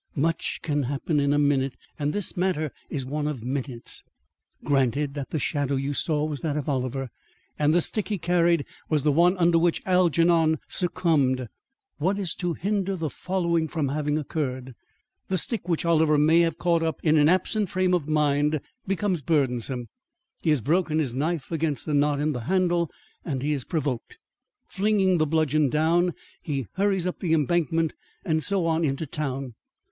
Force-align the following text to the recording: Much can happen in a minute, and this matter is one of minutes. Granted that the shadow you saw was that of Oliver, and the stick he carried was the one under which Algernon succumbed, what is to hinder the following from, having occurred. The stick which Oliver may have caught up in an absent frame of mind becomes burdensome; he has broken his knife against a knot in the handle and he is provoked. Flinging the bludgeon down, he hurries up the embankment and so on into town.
Much 0.15 0.59
can 0.63 0.81
happen 0.89 1.19
in 1.19 1.31
a 1.31 1.37
minute, 1.37 1.77
and 1.99 2.11
this 2.11 2.35
matter 2.35 2.71
is 2.89 3.05
one 3.05 3.27
of 3.27 3.43
minutes. 3.43 4.03
Granted 4.63 5.13
that 5.13 5.29
the 5.29 5.37
shadow 5.37 5.75
you 5.75 5.93
saw 5.93 6.25
was 6.25 6.41
that 6.41 6.57
of 6.57 6.67
Oliver, 6.67 7.11
and 7.59 7.71
the 7.71 7.83
stick 7.83 8.07
he 8.07 8.17
carried 8.17 8.65
was 8.89 9.03
the 9.03 9.11
one 9.11 9.37
under 9.37 9.59
which 9.59 9.83
Algernon 9.85 10.57
succumbed, 10.67 11.47
what 11.99 12.17
is 12.17 12.33
to 12.33 12.53
hinder 12.55 12.95
the 12.95 13.11
following 13.11 13.67
from, 13.67 13.89
having 13.89 14.17
occurred. 14.17 14.73
The 15.27 15.37
stick 15.37 15.69
which 15.69 15.85
Oliver 15.85 16.17
may 16.17 16.39
have 16.39 16.57
caught 16.57 16.81
up 16.81 16.99
in 17.03 17.15
an 17.15 17.29
absent 17.29 17.69
frame 17.69 17.93
of 17.93 18.07
mind 18.07 18.59
becomes 18.87 19.21
burdensome; 19.21 19.87
he 20.41 20.49
has 20.49 20.61
broken 20.61 20.97
his 20.97 21.13
knife 21.13 21.51
against 21.51 21.87
a 21.87 21.93
knot 21.93 22.19
in 22.19 22.31
the 22.31 22.45
handle 22.49 22.89
and 23.23 23.43
he 23.43 23.53
is 23.53 23.65
provoked. 23.65 24.17
Flinging 24.65 25.19
the 25.19 25.27
bludgeon 25.27 25.69
down, 25.69 26.15
he 26.41 26.65
hurries 26.73 27.05
up 27.05 27.19
the 27.19 27.33
embankment 27.35 27.93
and 28.25 28.41
so 28.43 28.65
on 28.65 28.83
into 28.83 29.05
town. 29.05 29.53